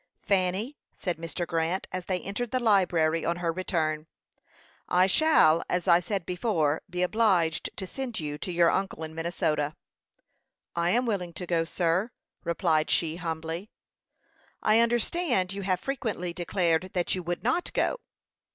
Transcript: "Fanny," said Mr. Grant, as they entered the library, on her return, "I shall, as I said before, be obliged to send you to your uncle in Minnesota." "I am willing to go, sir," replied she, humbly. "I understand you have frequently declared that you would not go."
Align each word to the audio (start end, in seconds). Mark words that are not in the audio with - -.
"Fanny," 0.23 0.79
said 0.95 1.17
Mr. 1.19 1.45
Grant, 1.45 1.85
as 1.91 2.05
they 2.05 2.19
entered 2.21 2.49
the 2.49 2.59
library, 2.59 3.23
on 3.23 3.35
her 3.37 3.51
return, 3.53 4.07
"I 4.89 5.05
shall, 5.05 5.61
as 5.69 5.87
I 5.87 5.99
said 5.99 6.25
before, 6.25 6.81
be 6.89 7.03
obliged 7.03 7.69
to 7.77 7.85
send 7.85 8.19
you 8.19 8.39
to 8.39 8.51
your 8.51 8.71
uncle 8.71 9.03
in 9.03 9.13
Minnesota." 9.13 9.75
"I 10.75 10.89
am 10.89 11.05
willing 11.05 11.33
to 11.33 11.45
go, 11.45 11.65
sir," 11.65 12.09
replied 12.43 12.89
she, 12.89 13.17
humbly. 13.17 13.69
"I 14.63 14.79
understand 14.79 15.53
you 15.53 15.61
have 15.61 15.79
frequently 15.79 16.33
declared 16.33 16.89
that 16.93 17.13
you 17.13 17.21
would 17.21 17.43
not 17.43 17.71
go." 17.71 17.99